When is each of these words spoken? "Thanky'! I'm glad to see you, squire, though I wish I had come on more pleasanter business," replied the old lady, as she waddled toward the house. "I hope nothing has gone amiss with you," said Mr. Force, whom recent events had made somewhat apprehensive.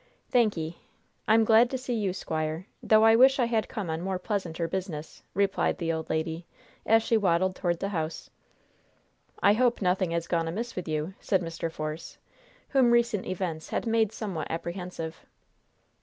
"Thanky'! 0.31 0.77
I'm 1.27 1.43
glad 1.43 1.69
to 1.69 1.77
see 1.77 1.93
you, 1.93 2.11
squire, 2.11 2.65
though 2.81 3.03
I 3.05 3.15
wish 3.15 3.37
I 3.37 3.45
had 3.45 3.69
come 3.69 3.87
on 3.91 4.01
more 4.01 4.17
pleasanter 4.17 4.67
business," 4.67 5.21
replied 5.35 5.77
the 5.77 5.93
old 5.93 6.09
lady, 6.09 6.47
as 6.87 7.03
she 7.03 7.17
waddled 7.17 7.55
toward 7.55 7.79
the 7.79 7.89
house. 7.89 8.31
"I 9.43 9.53
hope 9.53 9.79
nothing 9.79 10.09
has 10.09 10.25
gone 10.25 10.47
amiss 10.47 10.75
with 10.75 10.87
you," 10.87 11.13
said 11.19 11.43
Mr. 11.43 11.71
Force, 11.71 12.17
whom 12.69 12.89
recent 12.89 13.27
events 13.27 13.69
had 13.69 13.85
made 13.85 14.11
somewhat 14.11 14.49
apprehensive. 14.49 15.23